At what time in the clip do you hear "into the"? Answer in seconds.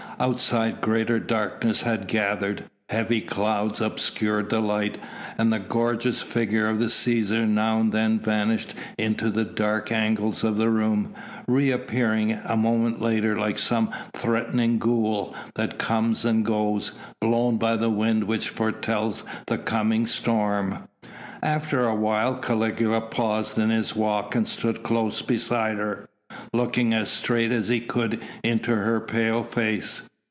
8.99-9.43